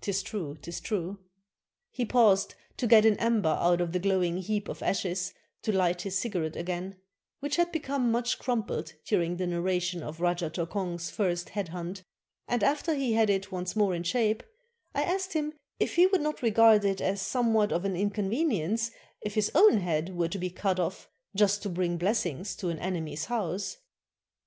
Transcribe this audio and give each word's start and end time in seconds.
['T 0.00 0.10
is 0.12 0.22
true, 0.22 0.54
't 0.62 0.70
is 0.70 0.80
true.] 0.80 1.18
He 1.90 2.06
paused 2.06 2.54
to 2.78 2.86
get 2.86 3.04
an 3.04 3.18
ember 3.18 3.58
out 3.60 3.82
of 3.82 3.92
the 3.92 3.98
glowing 3.98 4.38
heap 4.38 4.70
of 4.70 4.82
ashes 4.82 5.34
to 5.60 5.70
hght 5.70 6.00
his 6.00 6.16
cigarette 6.16 6.56
again, 6.56 6.96
which 7.40 7.56
had 7.56 7.70
become 7.70 8.10
much 8.10 8.38
crumpled 8.38 8.94
during 9.04 9.36
the 9.36 9.46
narra 9.46 9.78
tion 9.78 10.02
of 10.02 10.18
Rajah 10.18 10.48
Tokong's 10.48 11.10
first 11.10 11.50
head 11.50 11.68
hunt, 11.68 12.02
and 12.48 12.64
after 12.64 12.94
he 12.94 13.12
had 13.12 13.28
it 13.28 13.52
once 13.52 13.76
more 13.76 13.94
in 13.94 14.02
shape, 14.02 14.42
I 14.94 15.02
asked 15.02 15.34
him 15.34 15.52
if 15.78 15.96
he 15.96 16.06
would 16.06 16.22
not 16.22 16.40
regard 16.40 16.82
it 16.86 17.02
as 17.02 17.20
somewhat 17.20 17.70
of 17.70 17.84
an 17.84 17.94
inconvenience 17.96 18.90
if 19.20 19.34
his 19.34 19.52
own 19.54 19.80
head 19.80 20.16
were 20.16 20.28
to 20.28 20.38
be 20.38 20.48
cut 20.48 20.80
off, 20.80 21.06
just 21.36 21.62
to 21.64 21.68
bring 21.68 21.98
blessings 21.98 22.56
to 22.56 22.70
an 22.70 22.78
enemy's 22.78 23.26
house. 23.26 23.76